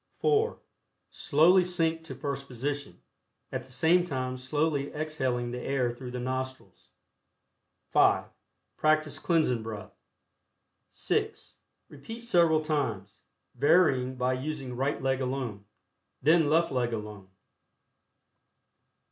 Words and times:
(4) 0.17 0.57
Slowly 1.11 1.63
sink 1.63 2.03
to 2.05 2.15
first 2.15 2.47
position, 2.47 3.03
at 3.51 3.65
the 3.65 3.71
same 3.71 4.03
time 4.03 4.35
slowly 4.35 4.91
exhaling 4.95 5.51
the 5.51 5.61
air 5.61 5.91
through 5.93 6.09
the 6.09 6.19
nostrils. 6.19 6.89
(5) 7.91 8.25
Practice 8.77 9.19
Cleansing 9.19 9.61
Breath. 9.61 9.93
(6) 10.87 11.57
Repeat 11.87 12.21
several 12.21 12.61
times, 12.63 13.21
varying 13.53 14.15
by 14.15 14.33
using 14.33 14.75
right 14.75 14.99
leg 14.99 15.21
alone, 15.21 15.65
then 16.23 16.49
left 16.49 16.71
leg 16.71 16.93
alone. 16.93 17.29